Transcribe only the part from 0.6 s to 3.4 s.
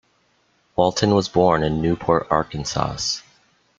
Walton was born in Newport, Arkansas.